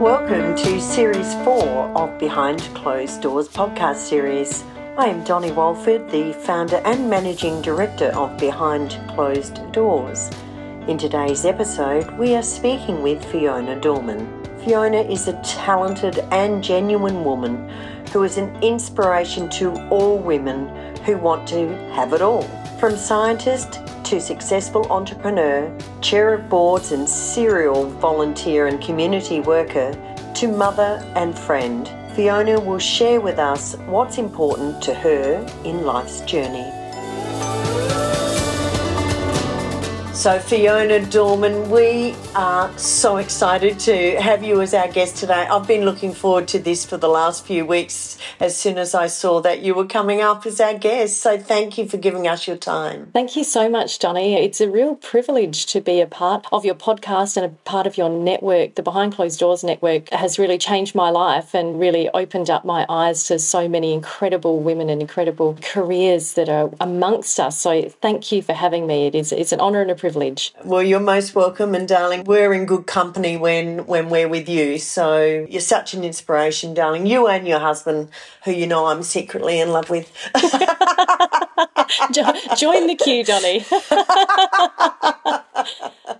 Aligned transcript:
Welcome 0.00 0.54
to 0.56 0.78
Series 0.78 1.32
4 1.42 1.96
of 1.96 2.18
Behind 2.18 2.60
Closed 2.74 3.22
Doors 3.22 3.48
podcast 3.48 3.96
series. 3.96 4.62
I 4.98 5.06
am 5.06 5.24
Donnie 5.24 5.52
Walford, 5.52 6.10
the 6.10 6.34
founder 6.34 6.82
and 6.84 7.08
managing 7.08 7.62
director 7.62 8.08
of 8.08 8.36
Behind 8.36 9.00
Closed 9.08 9.72
Doors. 9.72 10.30
In 10.86 10.98
today's 10.98 11.46
episode, 11.46 12.10
we 12.18 12.34
are 12.34 12.42
speaking 12.42 13.02
with 13.02 13.24
Fiona 13.24 13.80
Dorman. 13.80 14.28
Fiona 14.62 15.00
is 15.00 15.28
a 15.28 15.40
talented 15.42 16.18
and 16.30 16.62
genuine 16.62 17.24
woman 17.24 17.66
who 18.12 18.22
is 18.22 18.36
an 18.36 18.54
inspiration 18.62 19.48
to 19.48 19.72
all 19.88 20.18
women 20.18 20.94
who 21.06 21.16
want 21.16 21.48
to 21.48 21.68
have 21.94 22.12
it 22.12 22.20
all. 22.20 22.42
From 22.78 22.96
scientist 22.96 23.80
to 24.06 24.20
successful 24.20 24.86
entrepreneur, 24.92 25.76
chair 26.00 26.32
of 26.32 26.48
boards 26.48 26.92
and 26.92 27.08
serial 27.08 27.90
volunteer 27.98 28.68
and 28.68 28.80
community 28.80 29.40
worker, 29.40 29.90
to 30.32 30.46
mother 30.46 31.02
and 31.16 31.36
friend, 31.36 31.90
Fiona 32.14 32.60
will 32.60 32.78
share 32.78 33.20
with 33.20 33.40
us 33.40 33.74
what's 33.86 34.18
important 34.18 34.80
to 34.84 34.94
her 34.94 35.44
in 35.64 35.84
life's 35.84 36.20
journey. 36.20 36.75
So, 40.16 40.38
Fiona 40.38 41.04
Dorman, 41.04 41.68
we 41.68 42.16
are 42.34 42.76
so 42.78 43.18
excited 43.18 43.78
to 43.80 44.18
have 44.18 44.42
you 44.42 44.62
as 44.62 44.72
our 44.72 44.88
guest 44.88 45.18
today. 45.18 45.46
I've 45.46 45.68
been 45.68 45.84
looking 45.84 46.14
forward 46.14 46.48
to 46.48 46.58
this 46.58 46.86
for 46.86 46.96
the 46.96 47.06
last 47.06 47.44
few 47.44 47.66
weeks 47.66 48.16
as 48.40 48.56
soon 48.56 48.78
as 48.78 48.94
I 48.94 49.08
saw 49.08 49.42
that 49.42 49.60
you 49.60 49.74
were 49.74 49.84
coming 49.84 50.22
up 50.22 50.46
as 50.46 50.58
our 50.58 50.72
guest. 50.72 51.20
So, 51.20 51.36
thank 51.36 51.76
you 51.76 51.86
for 51.86 51.98
giving 51.98 52.26
us 52.26 52.48
your 52.48 52.56
time. 52.56 53.10
Thank 53.12 53.36
you 53.36 53.44
so 53.44 53.68
much, 53.68 53.98
Donnie. 53.98 54.36
It's 54.36 54.58
a 54.58 54.70
real 54.70 54.94
privilege 54.94 55.66
to 55.66 55.82
be 55.82 56.00
a 56.00 56.06
part 56.06 56.46
of 56.50 56.64
your 56.64 56.74
podcast 56.74 57.36
and 57.36 57.44
a 57.44 57.50
part 57.50 57.86
of 57.86 57.98
your 57.98 58.08
network. 58.08 58.76
The 58.76 58.82
Behind 58.82 59.12
Closed 59.12 59.38
Doors 59.38 59.62
network 59.62 60.08
has 60.10 60.38
really 60.38 60.56
changed 60.56 60.94
my 60.94 61.10
life 61.10 61.52
and 61.54 61.78
really 61.78 62.08
opened 62.14 62.48
up 62.48 62.64
my 62.64 62.86
eyes 62.88 63.24
to 63.24 63.38
so 63.38 63.68
many 63.68 63.92
incredible 63.92 64.60
women 64.60 64.88
and 64.88 65.02
incredible 65.02 65.58
careers 65.60 66.32
that 66.32 66.48
are 66.48 66.70
amongst 66.80 67.38
us. 67.38 67.60
So, 67.60 67.90
thank 68.00 68.32
you 68.32 68.40
for 68.40 68.54
having 68.54 68.86
me. 68.86 69.08
It 69.08 69.14
is 69.14 69.30
it's 69.30 69.52
an 69.52 69.60
honour 69.60 69.82
and 69.82 69.90
a 69.90 69.94
privilege 69.94 70.05
privilege. 70.06 70.54
Well, 70.64 70.84
you're 70.84 71.00
most 71.00 71.34
welcome, 71.34 71.74
and 71.74 71.88
darling, 71.88 72.22
we're 72.22 72.52
in 72.52 72.64
good 72.64 72.86
company 72.86 73.36
when 73.36 73.86
when 73.86 74.08
we're 74.08 74.28
with 74.28 74.48
you. 74.48 74.78
So 74.78 75.44
you're 75.50 75.60
such 75.60 75.94
an 75.94 76.04
inspiration, 76.04 76.74
darling. 76.74 77.06
You 77.06 77.26
and 77.26 77.44
your 77.44 77.58
husband, 77.58 78.10
who 78.44 78.52
you 78.52 78.68
know 78.68 78.86
I'm 78.86 79.02
secretly 79.02 79.58
in 79.58 79.72
love 79.72 79.90
with. 79.90 80.06
Join 82.56 82.86
the 82.86 82.94
queue, 82.94 83.24
Donny. 83.24 83.66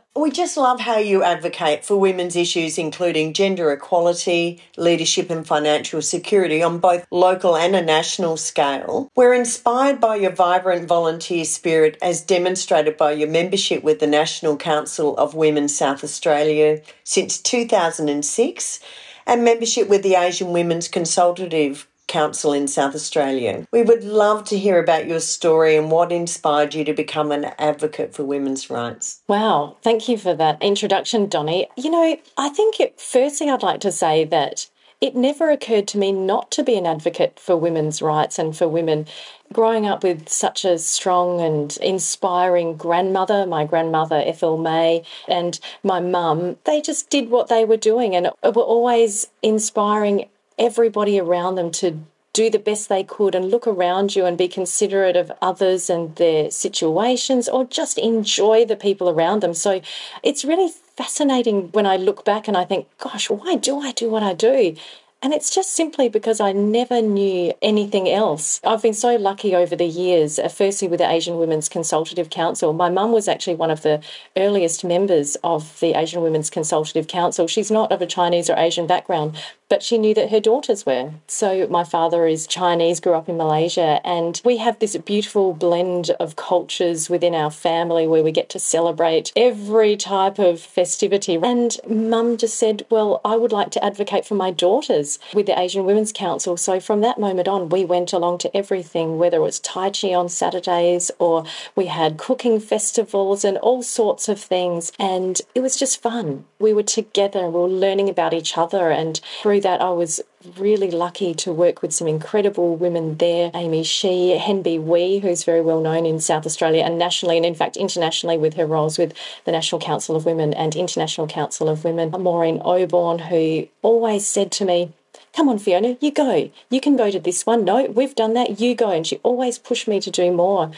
We 0.16 0.30
just 0.30 0.56
love 0.56 0.80
how 0.80 0.96
you 0.96 1.22
advocate 1.22 1.84
for 1.84 1.98
women's 1.98 2.36
issues, 2.36 2.78
including 2.78 3.34
gender 3.34 3.70
equality, 3.70 4.62
leadership, 4.78 5.28
and 5.28 5.46
financial 5.46 6.00
security 6.00 6.62
on 6.62 6.78
both 6.78 7.06
local 7.10 7.54
and 7.54 7.76
a 7.76 7.82
national 7.82 8.38
scale. 8.38 9.12
We're 9.14 9.34
inspired 9.34 10.00
by 10.00 10.16
your 10.16 10.32
vibrant 10.32 10.88
volunteer 10.88 11.44
spirit, 11.44 11.98
as 12.00 12.22
demonstrated 12.22 12.96
by 12.96 13.12
your 13.12 13.28
membership 13.28 13.82
with 13.82 14.00
the 14.00 14.06
National 14.06 14.56
Council 14.56 15.14
of 15.18 15.34
Women 15.34 15.68
South 15.68 16.02
Australia 16.02 16.80
since 17.04 17.38
2006 17.38 18.80
and 19.26 19.44
membership 19.44 19.86
with 19.86 20.02
the 20.02 20.14
Asian 20.14 20.50
Women's 20.50 20.88
Consultative 20.88 21.86
Council 22.08 22.52
in 22.52 22.68
South 22.68 22.94
Australia. 22.94 23.66
We 23.72 23.82
would 23.82 24.04
love 24.04 24.44
to 24.44 24.58
hear 24.58 24.78
about 24.78 25.06
your 25.06 25.20
story 25.20 25.76
and 25.76 25.90
what 25.90 26.12
inspired 26.12 26.74
you 26.74 26.84
to 26.84 26.92
become 26.92 27.32
an 27.32 27.46
advocate 27.58 28.14
for 28.14 28.24
women's 28.24 28.70
rights. 28.70 29.20
Wow, 29.28 29.76
thank 29.82 30.08
you 30.08 30.16
for 30.16 30.34
that 30.34 30.62
introduction, 30.62 31.28
Donnie. 31.28 31.68
You 31.76 31.90
know, 31.90 32.16
I 32.36 32.48
think 32.48 32.80
it, 32.80 33.00
first 33.00 33.38
thing 33.38 33.50
I'd 33.50 33.62
like 33.62 33.80
to 33.80 33.92
say 33.92 34.24
that 34.24 34.68
it 35.00 35.14
never 35.14 35.50
occurred 35.50 35.86
to 35.88 35.98
me 35.98 36.10
not 36.10 36.50
to 36.52 36.62
be 36.62 36.76
an 36.76 36.86
advocate 36.86 37.38
for 37.38 37.54
women's 37.56 38.00
rights 38.00 38.38
and 38.38 38.56
for 38.56 38.66
women. 38.66 39.06
Growing 39.52 39.86
up 39.86 40.02
with 40.02 40.28
such 40.28 40.64
a 40.64 40.78
strong 40.78 41.40
and 41.40 41.76
inspiring 41.78 42.76
grandmother, 42.76 43.46
my 43.46 43.64
grandmother 43.64 44.22
Ethel 44.24 44.56
May, 44.56 45.04
and 45.28 45.60
my 45.82 46.00
mum, 46.00 46.56
they 46.64 46.80
just 46.80 47.10
did 47.10 47.28
what 47.28 47.48
they 47.48 47.64
were 47.64 47.76
doing 47.76 48.16
and 48.16 48.30
were 48.42 48.62
always 48.62 49.26
inspiring 49.42 50.28
everybody 50.58 51.18
around 51.18 51.56
them 51.56 51.70
to 51.70 52.00
do 52.32 52.50
the 52.50 52.58
best 52.58 52.90
they 52.90 53.02
could 53.02 53.34
and 53.34 53.50
look 53.50 53.66
around 53.66 54.14
you 54.14 54.26
and 54.26 54.36
be 54.36 54.46
considerate 54.46 55.16
of 55.16 55.32
others 55.40 55.88
and 55.88 56.14
their 56.16 56.50
situations 56.50 57.48
or 57.48 57.64
just 57.64 57.96
enjoy 57.96 58.62
the 58.64 58.76
people 58.76 59.08
around 59.08 59.42
them. 59.42 59.54
So 59.54 59.80
it's 60.22 60.44
really 60.44 60.70
fascinating 60.96 61.70
when 61.72 61.86
I 61.86 61.96
look 61.96 62.26
back 62.26 62.46
and 62.46 62.54
I 62.54 62.64
think, 62.64 62.88
gosh, 62.98 63.30
why 63.30 63.56
do 63.56 63.80
I 63.80 63.92
do 63.92 64.10
what 64.10 64.22
I 64.22 64.34
do? 64.34 64.76
And 65.22 65.32
it's 65.32 65.52
just 65.52 65.72
simply 65.72 66.10
because 66.10 66.40
I 66.40 66.52
never 66.52 67.00
knew 67.00 67.54
anything 67.62 68.08
else. 68.08 68.60
I've 68.62 68.82
been 68.82 68.94
so 68.94 69.16
lucky 69.16 69.56
over 69.56 69.74
the 69.74 69.86
years, 69.86 70.38
uh, 70.38 70.48
firstly 70.48 70.88
with 70.88 71.00
the 71.00 71.10
Asian 71.10 71.38
Women's 71.38 71.70
Consultative 71.70 72.28
Council. 72.28 72.74
My 72.74 72.90
mum 72.90 73.12
was 73.12 73.26
actually 73.26 73.56
one 73.56 73.70
of 73.70 73.80
the 73.80 74.02
earliest 74.36 74.84
members 74.84 75.36
of 75.42 75.80
the 75.80 75.98
Asian 75.98 76.20
Women's 76.20 76.50
Consultative 76.50 77.08
Council. 77.08 77.48
She's 77.48 77.70
not 77.70 77.90
of 77.92 78.02
a 78.02 78.06
Chinese 78.06 78.50
or 78.50 78.58
Asian 78.58 78.86
background, 78.86 79.36
but 79.68 79.82
she 79.82 79.98
knew 79.98 80.14
that 80.14 80.30
her 80.30 80.40
daughters 80.40 80.86
were. 80.86 81.12
So 81.26 81.66
my 81.68 81.84
father 81.84 82.26
is 82.26 82.46
Chinese, 82.46 83.00
grew 83.00 83.14
up 83.14 83.28
in 83.28 83.36
Malaysia, 83.36 84.00
and 84.04 84.40
we 84.44 84.58
have 84.58 84.78
this 84.78 84.96
beautiful 84.96 85.52
blend 85.52 86.10
of 86.20 86.36
cultures 86.36 87.10
within 87.10 87.34
our 87.34 87.50
family 87.50 88.06
where 88.06 88.22
we 88.22 88.32
get 88.32 88.48
to 88.50 88.58
celebrate 88.58 89.32
every 89.34 89.96
type 89.96 90.38
of 90.38 90.60
festivity. 90.60 91.38
And 91.42 91.76
mum 91.88 92.36
just 92.36 92.58
said, 92.58 92.84
Well, 92.90 93.20
I 93.24 93.36
would 93.36 93.52
like 93.52 93.70
to 93.72 93.84
advocate 93.84 94.24
for 94.24 94.34
my 94.34 94.50
daughters 94.50 95.18
with 95.34 95.46
the 95.46 95.58
Asian 95.58 95.84
Women's 95.84 96.12
Council. 96.12 96.56
So 96.56 96.78
from 96.78 97.00
that 97.00 97.18
moment 97.18 97.48
on, 97.48 97.68
we 97.68 97.84
went 97.84 98.12
along 98.12 98.38
to 98.38 98.56
everything, 98.56 99.18
whether 99.18 99.38
it 99.38 99.40
was 99.40 99.60
Tai 99.60 99.90
Chi 99.90 100.14
on 100.14 100.28
Saturdays 100.28 101.10
or 101.18 101.44
we 101.74 101.86
had 101.86 102.18
cooking 102.18 102.60
festivals 102.60 103.44
and 103.44 103.58
all 103.58 103.82
sorts 103.82 104.28
of 104.28 104.40
things. 104.40 104.92
And 104.98 105.40
it 105.54 105.60
was 105.60 105.76
just 105.76 106.00
fun. 106.02 106.44
We 106.58 106.72
were 106.72 106.82
together 106.82 107.46
we 107.50 107.60
were 107.60 107.68
learning 107.68 108.08
about 108.08 108.34
each 108.34 108.56
other 108.56 108.90
and 108.90 109.20
through 109.42 109.55
through 109.56 109.62
that, 109.62 109.80
I 109.80 109.88
was 109.88 110.20
really 110.58 110.90
lucky 110.90 111.32
to 111.32 111.50
work 111.50 111.80
with 111.80 111.90
some 111.94 112.06
incredible 112.06 112.76
women 112.76 113.16
there. 113.16 113.50
Amy 113.54 113.84
Shi, 113.84 114.38
Henby 114.38 114.78
Wee, 114.78 115.18
who's 115.20 115.44
very 115.44 115.62
well 115.62 115.80
known 115.80 116.04
in 116.04 116.20
South 116.20 116.44
Australia 116.44 116.82
and 116.82 116.98
nationally, 116.98 117.38
and 117.38 117.46
in 117.46 117.54
fact 117.54 117.78
internationally 117.78 118.36
with 118.36 118.52
her 118.54 118.66
roles 118.66 118.98
with 118.98 119.14
the 119.46 119.52
National 119.52 119.80
Council 119.80 120.14
of 120.14 120.26
Women 120.26 120.52
and 120.52 120.76
International 120.76 121.26
Council 121.26 121.70
of 121.70 121.84
Women. 121.84 122.10
Maureen 122.10 122.58
Oborn, 122.60 123.28
who 123.28 123.66
always 123.80 124.26
said 124.26 124.52
to 124.52 124.66
me, 124.66 124.92
Come 125.34 125.48
on, 125.48 125.58
Fiona, 125.58 125.96
you 126.00 126.10
go. 126.10 126.50
You 126.68 126.80
can 126.82 126.96
go 126.96 127.10
to 127.10 127.18
this 127.18 127.46
one. 127.46 127.64
No, 127.64 127.86
we've 127.86 128.14
done 128.14 128.34
that. 128.34 128.60
You 128.60 128.74
go. 128.74 128.90
And 128.90 129.06
she 129.06 129.16
always 129.22 129.58
pushed 129.58 129.88
me 129.88 130.00
to 130.00 130.10
do 130.10 130.30
more. 130.32 130.70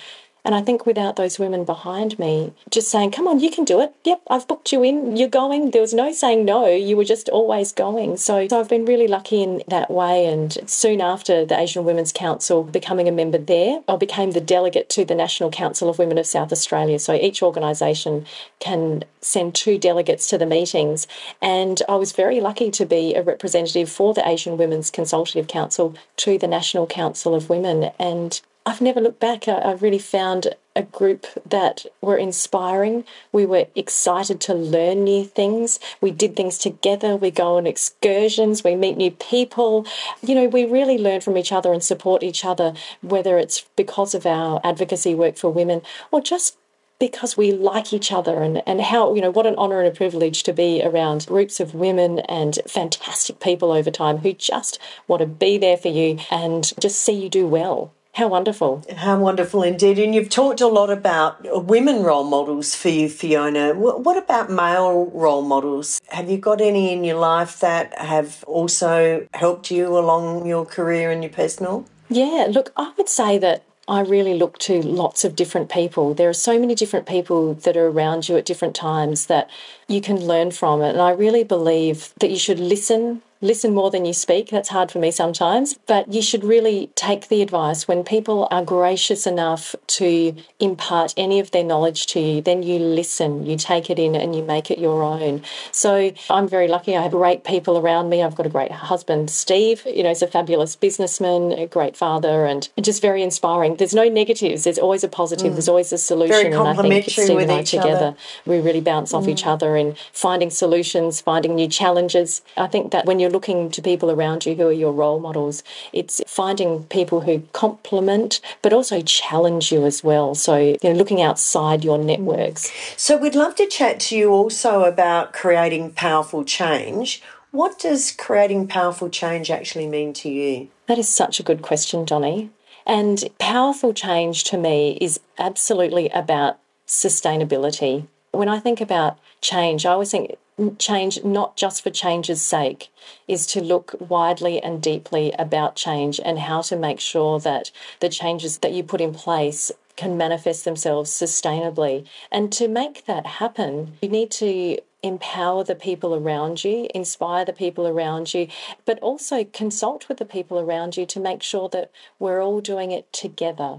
And 0.49 0.55
I 0.55 0.63
think 0.63 0.87
without 0.87 1.17
those 1.17 1.39
women 1.39 1.67
behind 1.67 2.19
me, 2.19 2.55
just 2.71 2.91
saying, 2.91 3.11
come 3.11 3.29
on, 3.29 3.39
you 3.39 3.51
can 3.51 3.67
do 3.67 3.83
it. 3.83 3.93
Yep, 4.05 4.23
I've 4.31 4.49
booked 4.49 4.73
you 4.73 4.83
in. 4.83 5.15
You're 5.15 5.29
going. 5.29 5.73
There 5.73 5.83
was 5.83 5.93
no 5.93 6.11
saying 6.11 6.47
no. 6.47 6.67
You 6.67 6.97
were 6.97 7.05
just 7.05 7.29
always 7.29 7.71
going. 7.71 8.17
So, 8.17 8.49
so 8.49 8.59
I've 8.59 8.71
been 8.71 8.87
really 8.87 9.09
lucky 9.09 9.43
in 9.43 9.63
that 9.69 9.91
way. 9.91 10.25
And 10.25 10.57
soon 10.65 11.03
after 11.03 11.45
the 11.45 11.61
Asian 11.61 11.85
Women's 11.85 12.15
Council 12.15 12.65
becoming 12.65 13.07
a 13.07 13.13
member 13.13 13.37
there, 13.37 13.83
I 13.87 13.97
became 13.97 14.31
the 14.31 14.41
delegate 14.41 14.89
to 14.89 15.05
the 15.05 15.15
National 15.15 15.51
Council 15.51 15.91
of 15.91 15.99
Women 15.99 16.17
of 16.17 16.25
South 16.25 16.51
Australia. 16.51 16.99
So 16.99 17.13
each 17.13 17.43
organisation 17.43 18.25
can 18.59 19.05
send 19.21 19.55
two 19.55 19.77
delegates 19.77 20.31
to 20.31 20.39
the 20.39 20.47
meetings. 20.47 21.07
And 21.43 21.83
I 21.91 21.97
was 21.97 22.13
very 22.13 22.41
lucky 22.41 22.71
to 22.71 22.87
be 22.87 23.15
a 23.15 23.23
representative 23.23 23.91
for 23.91 24.15
the 24.15 24.27
Asian 24.27 24.57
Women's 24.57 24.91
Consultative 24.91 25.47
Council 25.47 25.95
to 26.17 26.39
the 26.39 26.49
National 26.49 26.87
Council 26.87 27.35
of 27.35 27.51
Women. 27.51 27.91
And 27.99 28.41
I've 28.69 28.83
never 28.83 29.01
looked 29.01 29.19
back. 29.19 29.49
I, 29.49 29.53
I 29.53 29.73
really 29.73 29.99
found 29.99 30.55
a 30.77 30.83
group 30.83 31.27
that 31.49 31.87
were 32.03 32.19
inspiring. 32.19 33.05
We 33.33 33.47
were 33.47 33.67
excited 33.75 34.43
to 34.43 34.53
learn 34.53 35.05
new 35.05 35.25
things. 35.25 35.81
We 36.03 36.11
did 36.11 36.37
things 36.37 36.59
together. 36.59 37.17
We 37.17 37.31
go 37.31 37.57
on 37.57 37.67
excursions. 37.67 38.63
We 38.63 38.77
meet 38.77 38.99
new 38.99 39.11
people. 39.11 39.87
You 40.21 40.35
know, 40.35 40.49
we 40.49 40.67
really 40.67 40.99
learn 40.99 41.23
from 41.23 41.39
each 41.39 41.51
other 41.51 41.73
and 41.73 41.83
support 41.83 42.23
each 42.23 42.45
other, 42.45 42.75
whether 43.01 43.39
it's 43.39 43.65
because 43.75 44.15
of 44.15 44.27
our 44.27 44.61
advocacy 44.63 45.15
work 45.15 45.39
for 45.39 45.49
women 45.49 45.81
or 46.11 46.21
just 46.21 46.59
because 46.99 47.39
we 47.39 47.53
like 47.53 47.95
each 47.95 48.13
other 48.13 48.43
and, 48.43 48.63
and 48.67 48.83
how, 48.83 49.15
you 49.15 49.23
know, 49.23 49.31
what 49.31 49.47
an 49.47 49.57
honour 49.57 49.81
and 49.81 49.89
a 49.89 49.97
privilege 49.97 50.43
to 50.43 50.53
be 50.53 50.83
around 50.85 51.25
groups 51.25 51.59
of 51.59 51.73
women 51.73 52.19
and 52.19 52.59
fantastic 52.67 53.41
people 53.41 53.73
over 53.73 53.91
time 53.91 54.19
who 54.19 54.35
just 54.35 54.79
want 55.07 55.21
to 55.21 55.27
be 55.27 55.57
there 55.57 55.79
for 55.79 55.89
you 55.89 56.19
and 56.31 56.75
just 56.79 57.01
see 57.01 57.13
you 57.13 57.31
do 57.31 57.47
well. 57.47 57.95
How 58.19 58.27
wonderful. 58.27 58.83
How 58.97 59.17
wonderful 59.17 59.63
indeed. 59.63 59.97
And 60.01 60.13
you've 60.13 60.29
talked 60.29 60.61
a 60.61 60.67
lot 60.67 60.91
about 60.91 61.37
women 61.67 62.03
role 62.03 62.25
models 62.25 62.75
for 62.75 62.89
you, 62.89 63.09
Fiona. 63.09 63.75
What 63.75 64.17
about 64.17 64.51
male 64.51 65.07
role 65.15 65.43
models? 65.43 66.01
Have 66.09 66.29
you 66.29 66.37
got 66.37 66.61
any 66.61 66.93
in 66.93 67.05
your 67.05 67.17
life 67.17 67.61
that 67.61 67.97
have 67.97 68.43
also 68.49 69.25
helped 69.35 69.71
you 69.71 69.97
along 69.97 70.47
your 70.47 70.67
career 70.67 71.13
and 71.13 71.23
your 71.23 71.31
personal? 71.31 71.87
Yeah, 72.09 72.49
look, 72.51 72.73
I 72.77 72.93
would 72.97 73.09
say 73.09 73.39
that 73.39 73.63
I 73.87 74.01
really 74.01 74.35
look 74.35 74.59
to 74.59 74.83
lots 74.83 75.25
of 75.25 75.37
different 75.37 75.71
people. 75.71 76.13
There 76.13 76.29
are 76.29 76.35
so 76.35 76.59
many 76.59 76.75
different 76.75 77.07
people 77.07 77.55
that 77.55 77.77
are 77.77 77.87
around 77.87 78.29
you 78.29 78.37
at 78.37 78.45
different 78.45 78.75
times 78.75 79.27
that 79.27 79.49
you 79.87 80.01
can 80.01 80.17
learn 80.27 80.51
from 80.51 80.83
it. 80.83 80.91
And 80.91 81.01
I 81.01 81.13
really 81.13 81.45
believe 81.45 82.13
that 82.19 82.31
you 82.31 82.37
should 82.37 82.59
listen 82.59 83.23
listen 83.41 83.75
more 83.75 83.91
than 83.91 84.05
you 84.05 84.13
speak. 84.13 84.51
That's 84.51 84.69
hard 84.71 84.91
for 84.91 84.99
me 84.99 85.11
sometimes. 85.11 85.79
But 85.87 86.13
you 86.13 86.23
should 86.23 86.45
really 86.45 86.91
take 86.95 87.29
the 87.29 87.43
advice 87.43 87.87
when 87.87 88.05
people 88.05 88.49
are 88.51 88.65
gracious 88.65 89.27
enough 89.27 89.75
to 89.87 90.35
impart 90.61 91.15
any 91.17 91.41
of 91.41 91.51
their 91.51 91.65
knowledge 91.65 92.07
to 92.07 92.21
you, 92.21 92.41
then 92.41 92.63
you 92.63 92.79
listen, 92.79 93.47
you 93.47 93.57
take 93.57 93.91
it 93.91 93.99
in 93.99 94.15
and 94.15 94.35
you 94.35 94.43
make 94.43 94.71
it 94.71 94.79
your 94.79 95.03
own. 95.03 95.43
So 95.73 96.13
I'm 96.31 96.49
very 96.49 96.69
lucky. 96.69 96.97
I 96.97 97.03
have 97.03 97.13
great 97.13 97.45
people 97.45 97.79
around 97.79 98.09
me. 98.09 98.23
I've 98.23 98.35
got 98.35 98.47
a 98.47 98.51
great 98.51 98.73
husband, 98.73 99.31
Steve, 99.31 99.83
you 99.87 100.03
know, 100.03 100.09
he's 100.09 100.23
a 100.23 100.27
fabulous 100.27 100.77
businessman, 100.77 101.53
a 101.53 101.67
great 101.67 101.97
father, 101.97 102.47
and 102.47 102.69
just 102.81 103.03
very 103.03 103.23
inspiring. 103.23 103.77
There's 103.77 103.95
no 103.95 104.09
negatives. 104.09 104.65
There's 104.65 104.79
always 104.79 105.05
a 105.05 105.09
positive. 105.09 105.53
Mm. 105.53 105.55
There's 105.55 105.69
always 105.69 105.93
a 105.93 105.99
solution. 105.99 106.35
Very 106.35 106.53
complimentary 106.53 106.89
and 106.89 106.93
I 106.93 107.01
think 107.03 107.27
Steve 107.27 107.39
and 107.39 107.53
I 107.53 107.63
together, 107.63 108.07
other. 108.07 108.17
we 108.47 108.61
really 108.61 108.81
bounce 108.81 109.15
off 109.15 109.25
mm. 109.25 109.31
each 109.31 109.47
other 109.47 109.77
in 109.77 109.97
finding 110.13 110.51
solutions, 110.51 111.21
finding 111.21 111.55
new 111.55 111.69
challenges. 111.69 112.43
I 112.57 112.67
think 112.67 112.93
that 112.93 113.07
when 113.07 113.19
you're 113.21 113.28
looking 113.29 113.71
to 113.71 113.83
people 113.83 114.11
around 114.11 114.47
you 114.47 114.55
who 114.55 114.69
are 114.69 114.73
your 114.73 114.93
role 114.93 115.21
models, 115.21 115.63
it's 115.93 116.21
finding 116.27 116.85
people 116.85 117.23
who 117.23 117.43
complement 117.53 118.41
but 118.63 118.73
also 118.73 119.01
challenge 119.01 119.73
you 119.73 119.85
as 119.85 120.03
well. 120.03 120.35
So, 120.35 120.57
you 120.57 120.79
know, 120.83 120.93
looking 120.93 121.23
outside 121.23 121.85
your 121.85 121.99
networks. 121.99 122.71
So, 122.97 123.17
we'd 123.17 123.35
love 123.35 123.55
to 123.57 123.67
chat 123.67 124.01
to 124.01 124.17
you 124.17 124.31
also 124.31 124.85
about 124.85 125.33
creating 125.33 125.93
powerful 125.93 126.45
change. 126.45 127.23
What 127.51 127.79
does 127.79 128.13
creating 128.13 128.69
powerful 128.69 129.09
change 129.09 129.51
actually 129.51 129.87
mean 129.87 130.13
to 130.15 130.29
you? 130.29 130.69
That 130.87 130.99
is 130.99 131.09
such 131.09 131.41
a 131.41 131.43
good 131.43 131.63
question, 131.63 132.05
Donny. 132.05 132.51
And 132.87 133.25
powerful 133.39 133.93
change 133.93 134.45
to 134.45 134.57
me 134.59 134.99
is 135.01 135.21
absolutely 135.39 136.09
about 136.11 136.59
sustainability. 136.87 138.07
When 138.33 138.49
I 138.49 138.59
think 138.59 138.81
about 138.81 139.19
change, 139.41 139.85
I 139.85 139.93
always 139.93 140.11
think 140.11 140.37
change 140.79 141.23
not 141.25 141.57
just 141.57 141.83
for 141.83 141.91
change's 141.91 142.43
sake 142.43 142.89
is 143.27 143.47
to 143.47 143.61
look 143.61 143.95
widely 144.01 144.63
and 144.63 144.83
deeply 144.83 145.33
about 145.39 145.77
change 145.77 146.21
and 146.25 146.39
how 146.39 146.61
to 146.63 146.77
make 146.77 147.01
sure 147.01 147.39
that 147.41 147.71
the 148.01 148.09
changes 148.09 148.59
that 148.59 148.73
you 148.73 148.83
put 148.83 149.01
in 149.01 149.15
place 149.15 149.71
can 149.97 150.17
manifest 150.17 150.65
themselves 150.65 151.11
sustainably 151.11 152.07
and 152.31 152.53
to 152.53 152.69
make 152.69 153.07
that 153.07 153.27
happen 153.27 153.97
you 154.03 154.09
need 154.09 154.31
to 154.31 154.79
empower 155.03 155.63
the 155.63 155.77
people 155.77 156.13
around 156.15 156.65
you, 156.65 156.89
inspire 156.93 157.45
the 157.45 157.53
people 157.53 157.87
around 157.87 158.35
you, 158.35 158.49
but 158.85 158.99
also 158.99 159.45
consult 159.45 160.09
with 160.09 160.19
the 160.19 160.25
people 160.25 160.59
around 160.59 160.97
you 160.97 161.07
to 161.07 161.21
make 161.21 161.41
sure 161.43 161.69
that 161.69 161.91
we're 162.19 162.43
all 162.43 162.61
doing 162.61 162.91
it 162.91 163.13
together 163.13 163.79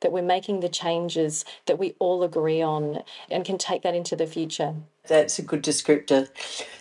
that 0.00 0.12
we're 0.12 0.22
making 0.22 0.60
the 0.60 0.68
changes 0.68 1.44
that 1.66 1.78
we 1.78 1.94
all 1.98 2.22
agree 2.22 2.62
on 2.62 3.02
and 3.30 3.44
can 3.44 3.58
take 3.58 3.82
that 3.82 3.94
into 3.94 4.16
the 4.16 4.26
future. 4.26 4.74
That's 5.10 5.40
a 5.40 5.42
good 5.42 5.62
descriptor. 5.62 6.28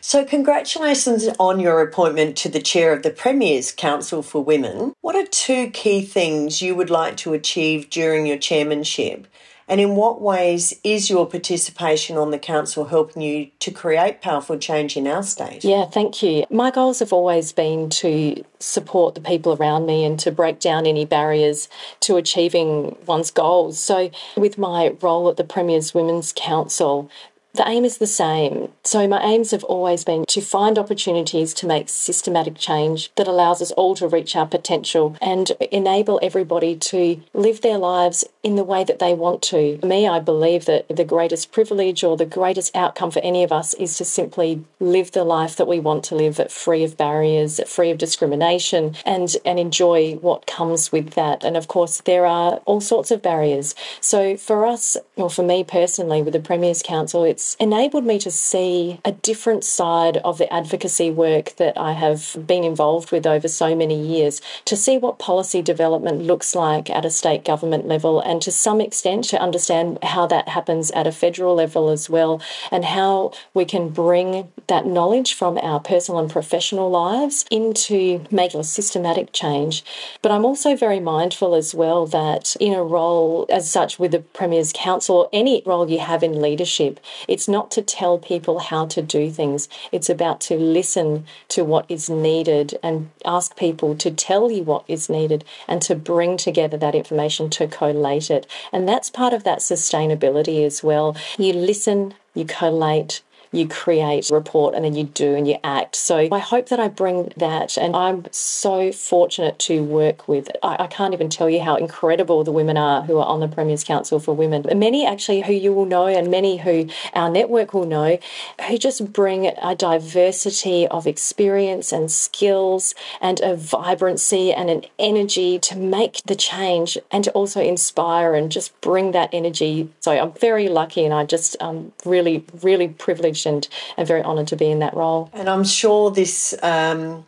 So, 0.02 0.24
congratulations 0.24 1.28
on 1.40 1.60
your 1.60 1.82
appointment 1.82 2.38
to 2.38 2.50
the 2.50 2.62
chair 2.62 2.94
of 2.94 3.02
the 3.02 3.10
Premier's 3.10 3.72
Council 3.72 4.22
for 4.22 4.44
Women. 4.44 4.94
What 5.02 5.16
are 5.16 5.26
two 5.26 5.72
key 5.72 6.04
things 6.04 6.62
you 6.62 6.76
would 6.76 6.92
like 6.92 7.18
to 7.18 7.34
achieve 7.34 7.90
during 7.90 8.28
your 8.28 8.38
chairmanship? 8.38 9.28
And 9.70 9.80
in 9.80 9.96
what 9.96 10.20
ways 10.20 10.74
is 10.84 11.12
your 11.12 11.28
participation 11.28 12.18
on 12.18 12.32
the 12.32 12.40
council 12.40 12.86
helping 12.86 13.22
you 13.22 13.52
to 13.60 13.70
create 13.70 14.20
powerful 14.20 14.58
change 14.58 14.98
in 14.98 15.06
our 15.06 15.22
state? 15.22 15.64
Yeah, 15.64 15.86
thank 15.86 16.24
you. 16.24 16.46
My 16.50 16.72
goals 16.72 16.98
have 17.00 17.14
always 17.14 17.52
been 17.52 17.92
to 17.92 18.44
support 18.58 19.14
the 19.14 19.22
people 19.22 19.54
around 19.54 19.86
me 19.86 20.04
and 20.04 20.20
to 20.22 20.32
break 20.32 20.60
down 20.60 20.88
any 20.88 21.06
barriers 21.06 21.70
to 22.02 22.18
achieving 22.18 22.98
one's 23.06 23.30
goals. 23.30 23.78
So, 23.78 24.10
with 24.36 24.58
my 24.58 24.96
role 25.02 25.30
at 25.30 25.38
the 25.38 25.44
Premier's 25.44 25.94
Women's 25.94 26.34
Council, 26.36 27.12
the 27.54 27.68
aim 27.68 27.84
is 27.84 27.98
the 27.98 28.08
same. 28.08 28.72
So, 28.84 29.08
my 29.08 29.22
aims 29.22 29.52
have 29.52 29.64
always 29.64 30.04
been 30.04 30.26
to 30.28 30.42
find 30.42 30.78
opportunities 30.78 31.54
to 31.56 31.68
make 31.68 31.90
systematic 31.90 32.56
change 32.56 33.12
that 33.16 33.28
allows 33.28 33.62
us 33.62 33.72
all 33.72 33.96
to 33.96 34.08
reach 34.08 34.36
our 34.36 34.46
potential 34.46 35.18
and 35.22 35.52
enable 35.72 36.20
everybody 36.22 36.76
to 36.76 37.22
live 37.34 37.62
their 37.62 37.78
lives 37.78 38.24
in 38.44 38.56
the 38.56 38.64
way 38.64 38.84
that 38.84 39.00
they 39.00 39.14
want 39.14 39.42
to. 39.42 39.78
For 39.80 39.88
me, 39.88 40.08
I 40.08 40.20
believe 40.20 40.66
that 40.66 40.88
the 40.88 41.04
greatest 41.04 41.52
privilege 41.52 42.04
or 42.04 42.16
the 42.16 42.26
greatest 42.26 42.76
outcome 42.76 43.12
for 43.12 43.20
any 43.20 43.44
of 43.44 43.52
us 43.52 43.74
is 43.74 43.98
to 43.98 44.06
simply 44.06 44.64
live 44.80 45.12
the 45.12 45.24
life 45.24 45.56
that 45.56 45.68
we 45.68 45.80
want 45.80 46.04
to 46.06 46.16
live, 46.16 46.40
free 46.52 46.84
of 46.84 46.98
barriers, 46.98 47.60
free 47.68 47.90
of 47.90 47.98
discrimination, 47.98 48.96
and, 49.06 49.36
and 49.44 49.60
enjoy 49.60 50.14
what 50.16 50.46
comes 50.48 50.92
with 50.92 51.12
that. 51.12 51.44
And 51.44 51.58
of 51.58 51.68
course, 51.68 52.02
there 52.02 52.26
are 52.26 52.62
all 52.66 52.82
sorts 52.82 53.12
of 53.12 53.22
barriers. 53.22 53.76
So, 54.02 54.38
for 54.38 54.66
us, 54.66 54.98
or 55.16 55.30
for 55.30 55.44
me 55.44 55.64
personally, 55.64 56.22
with 56.22 56.34
the 56.34 56.40
Premier's 56.40 56.84
Council, 56.84 57.24
it's 57.24 57.39
it's 57.40 57.56
enabled 57.56 58.04
me 58.04 58.20
to 58.20 58.30
see 58.30 59.00
a 59.06 59.14
different 59.14 59.64
side 59.64 60.18
of 60.18 60.38
the 60.38 60.54
advocacy 60.54 61.10
work 61.10 61.56
that 61.56 61.78
I 61.78 61.94
have 61.94 62.36
been 62.46 62.66
involved 62.66 63.14
with 63.14 63.26
over 63.26 63.48
so 63.48 63.74
many 63.74 63.98
years, 63.98 64.42
to 64.66 64.76
see 64.76 64.98
what 64.98 65.20
policy 65.20 65.62
development 65.62 66.22
looks 66.22 66.54
like 66.54 66.90
at 66.90 67.06
a 67.06 67.10
state 67.10 67.46
government 67.46 67.88
level, 67.88 68.20
and 68.20 68.42
to 68.42 68.52
some 68.52 68.82
extent 68.82 69.24
to 69.30 69.42
understand 69.42 70.00
how 70.04 70.28
that 70.28 70.50
happens 70.50 70.92
at 70.92 71.08
a 71.08 71.14
federal 71.14 71.56
level 71.56 71.88
as 71.88 72.10
well, 72.10 72.42
and 72.72 72.84
how 72.84 73.32
we 73.54 73.64
can 73.64 73.88
bring 73.88 74.52
that 74.68 74.86
knowledge 74.86 75.34
from 75.34 75.58
our 75.60 75.80
personal 75.80 76.20
and 76.20 76.30
professional 76.30 76.90
lives 76.90 77.46
into 77.50 78.26
making 78.30 78.60
a 78.60 78.66
systematic 78.66 79.32
change. 79.32 79.82
But 80.22 80.34
I'm 80.34 80.44
also 80.44 80.76
very 80.76 81.00
mindful 81.00 81.56
as 81.56 81.74
well 81.74 82.06
that 82.08 82.58
in 82.60 82.74
a 82.74 82.84
role 82.84 83.46
as 83.50 83.72
such 83.72 83.98
with 83.98 84.12
the 84.12 84.20
Premier's 84.20 84.74
Council 84.76 85.16
or 85.16 85.30
any 85.32 85.64
role 85.66 85.90
you 85.90 86.00
have 86.00 86.22
in 86.22 86.42
leadership, 86.42 87.00
it's 87.30 87.48
not 87.48 87.70
to 87.72 87.82
tell 87.82 88.18
people 88.18 88.60
how 88.60 88.88
to 88.88 89.02
do 89.02 89.30
things, 89.30 89.70
it's 89.92 90.10
about 90.10 90.42
to 90.42 90.58
listen 90.58 91.26
to 91.50 91.64
what 91.64 91.86
is 91.88 92.10
needed 92.10 92.78
and 92.84 93.12
ask 93.24 93.56
people 93.56 93.96
to 93.96 94.12
tell 94.12 94.52
you 94.52 94.64
what 94.64 94.84
is 94.88 95.10
needed 95.10 95.46
and 95.68 95.82
to 95.84 95.96
bring 95.96 96.36
together 96.36 96.76
that 96.78 96.96
information 96.96 97.50
to 97.52 97.68
collate 97.68 98.32
it. 98.32 98.48
And 98.74 98.90
that's 98.90 99.10
part 99.10 99.34
of 99.34 99.44
that 99.44 99.60
sustainability 99.60 100.66
as 100.66 100.84
well. 100.84 101.16
You 101.38 101.54
listen, 101.54 102.16
you 102.34 102.46
collate, 102.46 103.22
you 103.52 103.68
create, 103.68 104.30
report, 104.30 104.76
and 104.76 104.86
then 104.86 104.96
you 104.96 105.06
do 105.06 105.36
and 105.36 105.48
you 105.48 105.58
act. 105.64 105.96
So 105.96 106.28
I 106.32 106.40
hope 106.40 106.70
that 106.70 106.80
I 106.80 106.88
bring 106.88 107.34
that. 107.38 107.78
And 107.78 107.96
I'm 107.96 108.26
so 108.32 108.92
fortunate 108.92 109.58
to 109.60 109.84
work 109.84 110.28
with, 110.28 110.50
I, 110.62 110.84
I 110.84 110.88
can't 110.88 111.14
even 111.14 111.30
tell 111.30 111.50
you 111.50 111.62
how 111.62 111.76
incredible 111.76 112.44
the 112.44 112.52
women 112.52 112.78
are 112.78 113.02
who 113.04 113.18
are 113.18 113.26
on 113.26 113.40
the 113.40 113.48
Premier's 113.48 113.84
Council 113.84 114.20
for 114.20 114.36
Women. 114.36 114.66
Many 114.76 115.06
actually 115.06 115.42
who 115.42 115.54
you 115.54 115.74
will 115.74 115.86
know, 115.86 116.08
and 116.08 116.30
many 116.30 116.58
who 116.58 116.90
our 117.14 117.30
network 117.30 117.74
will 117.74 117.86
know, 117.86 118.20
who 118.68 118.78
just 118.78 119.12
bring 119.12 119.48
a 119.48 119.76
diversity 119.76 120.88
of 120.88 121.08
experience 121.08 121.92
and 121.92 122.12
skills 122.12 122.94
and 123.20 123.40
a 123.42 123.56
vibrancy 123.56 124.54
and 124.54 124.70
an 124.70 124.86
energy 125.00 125.58
to 125.60 125.78
make 125.78 126.22
the 126.26 126.36
change 126.36 126.98
and 127.12 127.24
to 127.24 127.32
also 127.32 127.62
inspire 127.62 128.36
and 128.36 128.52
just 128.52 128.80
bring 128.82 129.12
that 129.12 129.30
energy. 129.34 129.90
So 130.02 130.12
I'm 130.12 130.34
very 130.34 130.70
lucky 130.70 131.04
and 131.04 131.14
I 131.14 131.26
just 131.26 131.58
um, 131.60 131.94
really, 132.06 132.46
really 132.62 132.90
privileged 132.90 133.39
and, 133.46 133.68
very 133.98 134.24
honoured 134.24 134.48
to 134.48 134.56
be 134.56 134.70
in 134.72 134.80
that 134.80 134.96
role. 134.96 135.30
And 135.34 135.50
I'm 135.50 135.64
sure 135.64 136.10
this 136.12 136.56
um, 136.64 137.26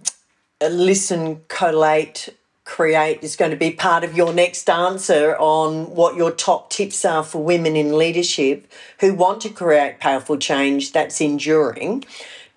listen, 0.70 1.42
collate, 1.48 2.30
create 2.66 3.24
is 3.24 3.36
going 3.36 3.52
to 3.52 3.58
be 3.58 3.72
part 3.72 4.04
of 4.04 4.16
your 4.16 4.34
next 4.34 4.70
answer 4.70 5.36
on 5.38 5.94
what 5.96 6.16
your 6.16 6.32
top 6.32 6.70
tips 6.70 7.04
are 7.04 7.24
for 7.24 7.44
women 7.44 7.76
in 7.76 7.98
leadership 7.98 8.72
who 9.00 9.14
want 9.14 9.42
to 9.42 9.50
create 9.50 10.00
powerful 10.00 10.38
change 10.38 10.92
that's 10.92 11.20
enduring. 11.20 12.04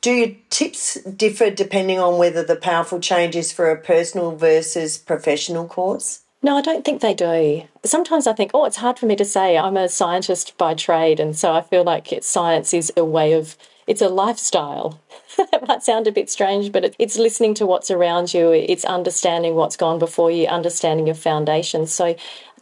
Do 0.00 0.12
your 0.12 0.37
tips 0.50 1.00
differ 1.02 1.50
depending 1.50 1.99
on 1.99 2.18
whether 2.18 2.44
the 2.44 2.56
powerful 2.56 3.00
change 3.00 3.34
is 3.34 3.52
for 3.52 3.70
a 3.70 3.80
personal 3.80 4.37
versus 4.37 4.99
professional 4.99 5.66
cause? 5.66 6.24
No, 6.44 6.58
I 6.58 6.60
don't 6.60 6.84
think 6.84 7.00
they 7.00 7.14
do. 7.14 7.62
Sometimes 7.86 8.26
I 8.26 8.34
think, 8.34 8.50
oh, 8.52 8.66
it's 8.66 8.76
hard 8.76 8.98
for 8.98 9.06
me 9.06 9.16
to 9.16 9.24
say. 9.24 9.56
I'm 9.56 9.78
a 9.78 9.88
scientist 9.88 10.58
by 10.58 10.74
trade, 10.74 11.18
and 11.18 11.34
so 11.34 11.54
I 11.54 11.62
feel 11.62 11.84
like 11.84 12.12
science 12.20 12.74
is 12.74 12.92
a 12.98 13.02
way 13.02 13.32
of, 13.32 13.56
it's 13.86 14.02
a 14.02 14.10
lifestyle. 14.10 15.00
that 15.38 15.66
might 15.66 15.82
sound 15.82 16.06
a 16.06 16.12
bit 16.12 16.28
strange, 16.28 16.70
but 16.70 16.94
it's 16.98 17.16
listening 17.16 17.54
to 17.54 17.66
what's 17.66 17.90
around 17.90 18.34
you, 18.34 18.50
it's 18.50 18.84
understanding 18.84 19.54
what's 19.54 19.78
gone 19.78 19.98
before 19.98 20.30
you, 20.30 20.46
understanding 20.46 21.06
your 21.06 21.14
foundations. 21.14 21.94
So 21.94 22.14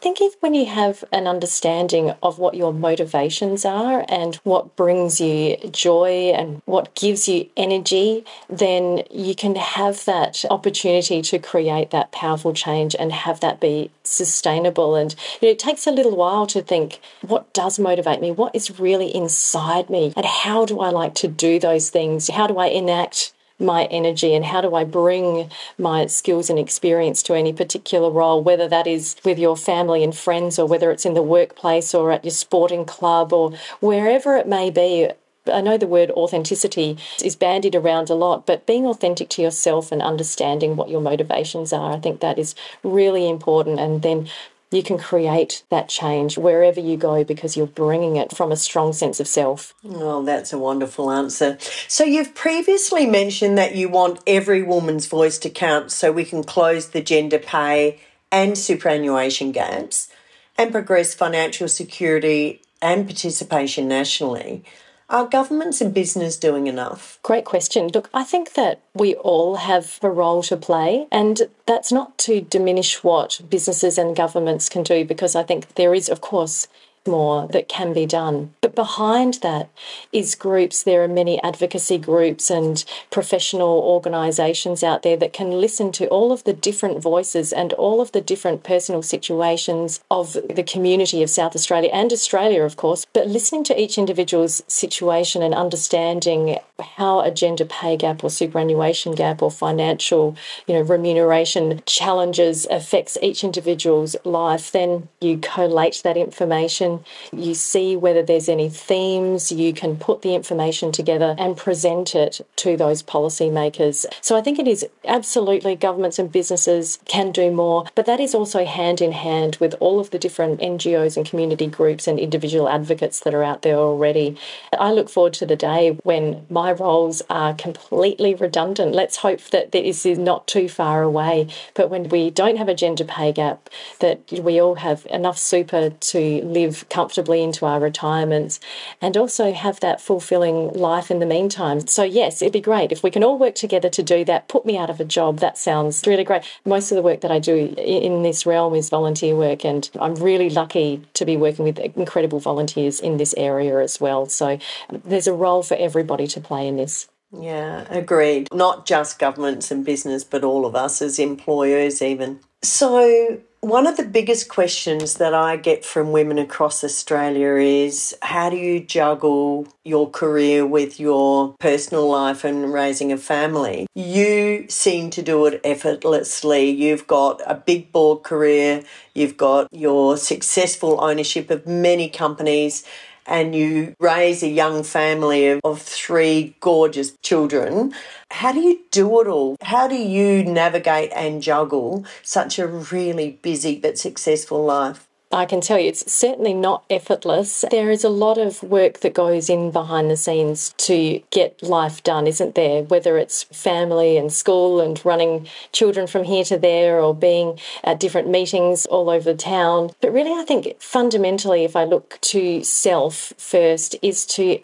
think 0.02 0.20
if 0.20 0.34
when 0.40 0.52
you 0.52 0.66
have 0.66 1.04
an 1.12 1.28
understanding 1.28 2.10
of 2.22 2.38
what 2.38 2.54
your 2.54 2.72
motivations 2.72 3.64
are 3.64 4.04
and 4.08 4.34
what 4.36 4.74
brings 4.74 5.20
you 5.20 5.56
joy 5.70 6.32
and 6.34 6.60
what 6.64 6.92
gives 6.96 7.28
you 7.28 7.48
energy, 7.56 8.24
then 8.48 9.04
you 9.10 9.34
can 9.36 9.54
have 9.54 10.04
that 10.04 10.44
opportunity 10.50 11.22
to 11.22 11.38
create 11.38 11.92
that 11.92 12.10
powerful 12.10 12.52
change 12.52 12.96
and 12.98 13.12
have 13.12 13.38
that 13.40 13.60
be 13.60 13.92
sustainable. 14.02 14.96
And 14.96 15.14
you 15.40 15.48
know, 15.48 15.52
it 15.52 15.60
takes 15.60 15.86
a 15.86 15.92
little 15.92 16.16
while 16.16 16.48
to 16.48 16.60
think 16.60 17.00
what 17.20 17.52
does 17.52 17.78
motivate 17.78 18.20
me? 18.20 18.32
What 18.32 18.56
is 18.56 18.80
really 18.80 19.14
inside 19.14 19.88
me? 19.88 20.12
And 20.16 20.26
how 20.26 20.66
do 20.66 20.80
I 20.80 20.90
like 20.90 21.14
to 21.16 21.28
do 21.28 21.60
those 21.60 21.90
things? 21.90 22.28
How 22.28 22.48
do 22.48 22.58
I 22.58 22.66
enact 22.66 23.32
my 23.58 23.84
energy 23.86 24.34
and 24.34 24.44
how 24.44 24.60
do 24.60 24.74
I 24.74 24.84
bring 24.84 25.50
my 25.78 26.06
skills 26.06 26.50
and 26.50 26.58
experience 26.58 27.22
to 27.24 27.34
any 27.34 27.52
particular 27.52 28.10
role, 28.10 28.42
whether 28.42 28.68
that 28.68 28.86
is 28.86 29.16
with 29.24 29.38
your 29.38 29.56
family 29.56 30.02
and 30.02 30.16
friends 30.16 30.58
or 30.58 30.66
whether 30.66 30.90
it's 30.90 31.06
in 31.06 31.14
the 31.14 31.22
workplace 31.22 31.94
or 31.94 32.12
at 32.12 32.24
your 32.24 32.32
sporting 32.32 32.84
club 32.84 33.32
or 33.32 33.52
wherever 33.80 34.36
it 34.36 34.46
may 34.48 34.70
be. 34.70 35.10
I 35.52 35.60
know 35.60 35.76
the 35.76 35.88
word 35.88 36.12
authenticity 36.12 36.96
is 37.22 37.34
bandied 37.34 37.74
around 37.74 38.10
a 38.10 38.14
lot, 38.14 38.46
but 38.46 38.64
being 38.64 38.86
authentic 38.86 39.28
to 39.30 39.42
yourself 39.42 39.90
and 39.90 40.00
understanding 40.00 40.76
what 40.76 40.88
your 40.88 41.00
motivations 41.00 41.72
are, 41.72 41.92
I 41.92 41.98
think 41.98 42.20
that 42.20 42.38
is 42.38 42.54
really 42.84 43.28
important. 43.28 43.80
And 43.80 44.02
then 44.02 44.28
you 44.72 44.82
can 44.82 44.98
create 44.98 45.62
that 45.70 45.88
change 45.88 46.38
wherever 46.38 46.80
you 46.80 46.96
go 46.96 47.24
because 47.24 47.56
you're 47.56 47.66
bringing 47.66 48.16
it 48.16 48.36
from 48.36 48.52
a 48.52 48.56
strong 48.56 48.92
sense 48.92 49.20
of 49.20 49.28
self. 49.28 49.74
Oh, 49.84 50.22
that's 50.24 50.52
a 50.52 50.58
wonderful 50.58 51.10
answer. 51.10 51.58
So, 51.88 52.04
you've 52.04 52.34
previously 52.34 53.06
mentioned 53.06 53.58
that 53.58 53.74
you 53.74 53.88
want 53.88 54.20
every 54.26 54.62
woman's 54.62 55.06
voice 55.06 55.38
to 55.38 55.50
count 55.50 55.92
so 55.92 56.12
we 56.12 56.24
can 56.24 56.44
close 56.44 56.90
the 56.90 57.02
gender 57.02 57.38
pay 57.38 58.00
and 58.30 58.56
superannuation 58.56 59.52
gaps 59.52 60.08
and 60.56 60.72
progress 60.72 61.14
financial 61.14 61.68
security 61.68 62.62
and 62.80 63.06
participation 63.06 63.88
nationally. 63.88 64.64
Are 65.10 65.26
governments 65.26 65.80
and 65.80 65.92
business 65.92 66.36
doing 66.36 66.66
enough? 66.66 67.18
Great 67.22 67.44
question. 67.44 67.88
Look, 67.88 68.08
I 68.14 68.24
think 68.24 68.54
that 68.54 68.80
we 68.94 69.14
all 69.16 69.56
have 69.56 69.98
a 70.02 70.08
role 70.08 70.42
to 70.44 70.56
play, 70.56 71.06
and 71.10 71.42
that's 71.66 71.92
not 71.92 72.16
to 72.18 72.40
diminish 72.40 73.04
what 73.04 73.40
businesses 73.50 73.98
and 73.98 74.16
governments 74.16 74.68
can 74.68 74.82
do 74.82 75.04
because 75.04 75.36
I 75.36 75.42
think 75.42 75.74
there 75.74 75.94
is, 75.94 76.08
of 76.08 76.20
course, 76.20 76.66
more 77.06 77.48
that 77.48 77.68
can 77.68 77.92
be 77.92 78.06
done. 78.06 78.54
But 78.60 78.74
behind 78.74 79.34
that 79.42 79.70
is 80.12 80.34
groups. 80.34 80.82
There 80.82 81.02
are 81.02 81.08
many 81.08 81.42
advocacy 81.42 81.98
groups 81.98 82.50
and 82.50 82.84
professional 83.10 83.80
organisations 83.80 84.82
out 84.82 85.02
there 85.02 85.16
that 85.16 85.32
can 85.32 85.50
listen 85.50 85.92
to 85.92 86.06
all 86.08 86.32
of 86.32 86.44
the 86.44 86.52
different 86.52 87.02
voices 87.02 87.52
and 87.52 87.72
all 87.74 88.00
of 88.00 88.12
the 88.12 88.20
different 88.20 88.62
personal 88.62 89.02
situations 89.02 90.00
of 90.10 90.36
the 90.54 90.62
community 90.62 91.22
of 91.22 91.30
South 91.30 91.54
Australia 91.54 91.90
and 91.92 92.12
Australia, 92.12 92.62
of 92.62 92.76
course. 92.76 93.06
But 93.12 93.28
listening 93.28 93.64
to 93.64 93.80
each 93.80 93.98
individual's 93.98 94.62
situation 94.66 95.42
and 95.42 95.54
understanding 95.54 96.58
how 96.96 97.20
a 97.20 97.30
gender 97.30 97.64
pay 97.64 97.96
gap 97.96 98.24
or 98.24 98.30
superannuation 98.30 99.14
gap 99.14 99.42
or 99.42 99.50
financial, 99.50 100.36
you 100.66 100.74
know, 100.74 100.82
remuneration 100.82 101.82
challenges 101.86 102.66
affects 102.70 103.18
each 103.22 103.44
individual's 103.44 104.16
life, 104.24 104.72
then 104.72 105.08
you 105.20 105.38
collate 105.38 106.00
that 106.04 106.16
information 106.16 106.91
you 107.32 107.54
see 107.54 107.96
whether 107.96 108.22
there's 108.22 108.48
any 108.48 108.68
themes, 108.68 109.52
you 109.52 109.72
can 109.72 109.96
put 109.96 110.22
the 110.22 110.34
information 110.34 110.92
together 110.92 111.34
and 111.38 111.56
present 111.56 112.14
it 112.14 112.40
to 112.56 112.76
those 112.76 113.02
policymakers. 113.02 114.06
So 114.20 114.36
I 114.36 114.40
think 114.40 114.58
it 114.58 114.68
is 114.68 114.86
absolutely 115.06 115.76
governments 115.76 116.18
and 116.18 116.30
businesses 116.30 116.98
can 117.06 117.32
do 117.32 117.50
more, 117.50 117.86
but 117.94 118.06
that 118.06 118.20
is 118.20 118.34
also 118.34 118.64
hand 118.64 119.00
in 119.00 119.12
hand 119.12 119.56
with 119.56 119.74
all 119.80 120.00
of 120.00 120.10
the 120.10 120.18
different 120.18 120.60
NGOs 120.60 121.16
and 121.16 121.26
community 121.26 121.66
groups 121.66 122.06
and 122.06 122.18
individual 122.18 122.68
advocates 122.68 123.20
that 123.20 123.34
are 123.34 123.42
out 123.42 123.62
there 123.62 123.76
already. 123.76 124.36
I 124.78 124.92
look 124.92 125.08
forward 125.08 125.34
to 125.34 125.46
the 125.46 125.56
day 125.56 125.98
when 126.02 126.46
my 126.50 126.72
roles 126.72 127.22
are 127.28 127.54
completely 127.54 128.34
redundant. 128.34 128.94
Let's 128.94 129.16
hope 129.16 129.40
that 129.50 129.72
this 129.72 130.06
is 130.06 130.18
not 130.18 130.46
too 130.46 130.68
far 130.68 131.02
away, 131.02 131.48
but 131.74 131.90
when 131.90 132.08
we 132.08 132.30
don't 132.30 132.56
have 132.56 132.68
a 132.68 132.74
gender 132.74 133.04
pay 133.04 133.32
gap, 133.32 133.68
that 134.00 134.20
we 134.30 134.60
all 134.60 134.76
have 134.76 135.06
enough 135.10 135.38
super 135.38 135.90
to 135.90 136.42
live 136.42 136.81
comfortably 136.88 137.42
into 137.42 137.66
our 137.66 137.80
retirements 137.80 138.60
and 139.00 139.16
also 139.16 139.52
have 139.52 139.80
that 139.80 140.00
fulfilling 140.00 140.72
life 140.72 141.10
in 141.10 141.18
the 141.18 141.26
meantime. 141.26 141.86
So, 141.86 142.02
yes, 142.02 142.42
it'd 142.42 142.52
be 142.52 142.60
great 142.60 142.92
if 142.92 143.02
we 143.02 143.10
can 143.10 143.24
all 143.24 143.38
work 143.38 143.54
together 143.54 143.88
to 143.90 144.02
do 144.02 144.24
that. 144.24 144.48
Put 144.48 144.66
me 144.66 144.76
out 144.76 144.90
of 144.90 145.00
a 145.00 145.04
job. 145.04 145.38
That 145.38 145.58
sounds 145.58 146.06
really 146.06 146.24
great. 146.24 146.42
Most 146.64 146.90
of 146.90 146.96
the 146.96 147.02
work 147.02 147.20
that 147.20 147.30
I 147.30 147.38
do 147.38 147.74
in 147.76 148.22
this 148.22 148.46
realm 148.46 148.74
is 148.74 148.88
volunteer 148.88 149.36
work, 149.36 149.64
and 149.64 149.88
I'm 150.00 150.14
really 150.14 150.50
lucky 150.50 151.02
to 151.14 151.24
be 151.24 151.36
working 151.36 151.64
with 151.64 151.78
incredible 151.78 152.40
volunteers 152.40 153.00
in 153.00 153.16
this 153.16 153.34
area 153.36 153.78
as 153.78 154.00
well. 154.00 154.26
So, 154.26 154.58
there's 154.90 155.26
a 155.26 155.32
role 155.32 155.62
for 155.62 155.76
everybody 155.76 156.26
to 156.28 156.40
play 156.40 156.66
in 156.66 156.76
this. 156.76 157.08
Yeah, 157.38 157.86
agreed. 157.88 158.48
Not 158.52 158.84
just 158.84 159.18
governments 159.18 159.70
and 159.70 159.84
business, 159.84 160.22
but 160.22 160.44
all 160.44 160.66
of 160.66 160.76
us 160.76 161.00
as 161.00 161.18
employers, 161.18 162.02
even. 162.02 162.40
So, 162.62 163.40
one 163.62 163.86
of 163.86 163.96
the 163.96 164.04
biggest 164.04 164.48
questions 164.48 165.14
that 165.14 165.34
I 165.34 165.54
get 165.54 165.84
from 165.84 166.10
women 166.10 166.36
across 166.36 166.82
Australia 166.82 167.54
is 167.54 168.12
how 168.20 168.50
do 168.50 168.56
you 168.56 168.80
juggle 168.80 169.68
your 169.84 170.10
career 170.10 170.66
with 170.66 170.98
your 170.98 171.54
personal 171.60 172.10
life 172.10 172.42
and 172.42 172.72
raising 172.72 173.12
a 173.12 173.16
family? 173.16 173.86
You 173.94 174.66
seem 174.68 175.10
to 175.10 175.22
do 175.22 175.46
it 175.46 175.60
effortlessly. 175.62 176.70
You've 176.70 177.06
got 177.06 177.40
a 177.46 177.54
big 177.54 177.92
board 177.92 178.24
career, 178.24 178.82
you've 179.14 179.36
got 179.36 179.68
your 179.70 180.16
successful 180.16 181.00
ownership 181.00 181.48
of 181.48 181.64
many 181.64 182.08
companies 182.08 182.84
and 183.26 183.54
you 183.54 183.94
raise 184.00 184.42
a 184.42 184.48
young 184.48 184.82
family 184.82 185.48
of, 185.48 185.60
of 185.64 185.80
three 185.80 186.54
gorgeous 186.60 187.12
children, 187.22 187.92
how 188.30 188.52
do 188.52 188.60
you 188.60 188.80
do 188.90 189.20
it 189.20 189.26
all? 189.26 189.56
How 189.62 189.88
do 189.88 189.96
you 189.96 190.44
navigate 190.44 191.12
and 191.14 191.42
juggle 191.42 192.04
such 192.22 192.58
a 192.58 192.66
really 192.66 193.38
busy 193.42 193.78
but 193.78 193.98
successful 193.98 194.64
life? 194.64 195.06
I 195.32 195.46
can 195.46 195.62
tell 195.62 195.78
you 195.78 195.88
it's 195.88 196.12
certainly 196.12 196.52
not 196.52 196.84
effortless. 196.90 197.64
There 197.70 197.90
is 197.90 198.04
a 198.04 198.10
lot 198.10 198.36
of 198.36 198.62
work 198.62 199.00
that 199.00 199.14
goes 199.14 199.48
in 199.48 199.70
behind 199.70 200.10
the 200.10 200.16
scenes 200.16 200.74
to 200.78 201.22
get 201.30 201.62
life 201.62 202.02
done, 202.02 202.26
isn't 202.26 202.54
there? 202.54 202.82
Whether 202.82 203.16
it's 203.16 203.44
family 203.44 204.18
and 204.18 204.30
school 204.30 204.80
and 204.80 205.02
running 205.04 205.48
children 205.72 206.06
from 206.06 206.24
here 206.24 206.44
to 206.44 206.58
there 206.58 207.00
or 207.00 207.14
being 207.14 207.58
at 207.82 207.98
different 207.98 208.28
meetings 208.28 208.84
all 208.86 209.08
over 209.08 209.32
the 209.32 209.38
town. 209.38 209.90
But 210.02 210.12
really, 210.12 210.32
I 210.32 210.44
think 210.44 210.80
fundamentally, 210.80 211.64
if 211.64 211.76
I 211.76 211.84
look 211.84 212.18
to 212.20 212.62
self 212.62 213.32
first, 213.38 213.96
is 214.02 214.26
to 214.26 214.60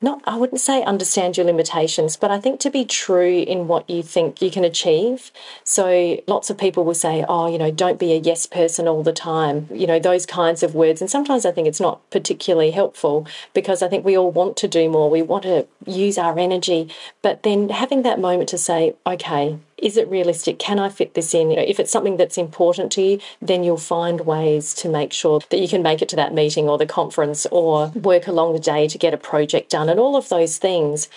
not 0.00 0.22
I 0.24 0.36
wouldn't 0.36 0.60
say 0.60 0.82
understand 0.82 1.36
your 1.36 1.46
limitations, 1.46 2.16
but 2.16 2.30
I 2.30 2.38
think 2.38 2.60
to 2.60 2.70
be 2.70 2.84
true 2.84 3.44
in 3.46 3.66
what 3.66 3.88
you 3.90 4.02
think 4.02 4.40
you 4.40 4.50
can 4.50 4.64
achieve. 4.64 5.32
So 5.64 6.20
lots 6.26 6.50
of 6.50 6.58
people 6.58 6.84
will 6.84 6.94
say, 6.94 7.24
"Oh, 7.28 7.46
you 7.48 7.58
know, 7.58 7.70
don't 7.70 7.98
be 7.98 8.12
a 8.12 8.18
yes 8.18 8.46
person 8.46 8.86
all 8.86 9.02
the 9.02 9.12
time." 9.12 9.68
You 9.72 9.86
know, 9.86 9.98
those 9.98 10.26
kinds 10.26 10.62
of 10.62 10.74
words, 10.74 11.00
and 11.00 11.10
sometimes 11.10 11.44
I 11.44 11.50
think 11.50 11.66
it's 11.66 11.80
not 11.80 12.00
particularly 12.10 12.70
helpful 12.70 13.26
because 13.54 13.82
I 13.82 13.88
think 13.88 14.04
we 14.04 14.16
all 14.16 14.30
want 14.30 14.56
to 14.58 14.68
do 14.68 14.88
more. 14.88 15.10
We 15.10 15.22
want 15.22 15.42
to 15.44 15.66
use 15.86 16.16
our 16.16 16.38
energy, 16.38 16.88
but 17.22 17.42
then 17.42 17.70
having 17.70 18.02
that 18.02 18.20
moment 18.20 18.48
to 18.50 18.58
say, 18.58 18.94
"Okay, 19.06 19.56
is 19.82 19.96
it 19.96 20.08
realistic? 20.08 20.58
Can 20.58 20.78
I 20.78 20.88
fit 20.88 21.14
this 21.14 21.34
in? 21.34 21.50
if 21.50 21.80
it's 21.80 21.90
something 21.90 22.16
that's 22.16 22.38
important 22.38 22.92
to 22.92 23.02
you, 23.02 23.20
then 23.40 23.64
you'll 23.64 23.76
find 23.76 24.20
ways 24.22 24.74
to 24.74 24.88
make 24.88 25.12
sure 25.12 25.40
that 25.50 25.58
you 25.58 25.68
can 25.68 25.82
make 25.82 26.02
it 26.02 26.08
to 26.10 26.16
that 26.16 26.34
meeting 26.34 26.68
or 26.68 26.78
the 26.78 26.86
conference 26.86 27.46
or 27.50 27.88
work 27.88 28.26
along 28.26 28.52
the 28.52 28.58
day 28.58 28.88
to 28.88 28.98
get 28.98 29.14
a 29.14 29.18
project 29.18 29.70
done 29.70 29.88
and 29.88 30.00
all 30.00 30.16
of 30.16 30.28
those 30.28 30.58
things 30.58 31.08